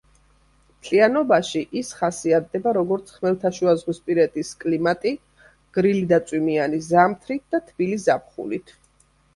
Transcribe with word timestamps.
მთლიანობაში, 0.77 1.61
ის 1.81 1.91
ხასიათდება, 1.97 2.73
როგორც 2.79 3.13
ხმელთაშუაზღვისპირეთის 3.17 4.51
კლიმატი 4.65 5.15
გრილი 5.81 6.03
და 6.15 6.21
წვიმიანი 6.31 6.83
ზამთრით 6.91 7.49
და 7.57 7.63
თბილი 7.71 8.03
ზაფხულით. 8.11 8.77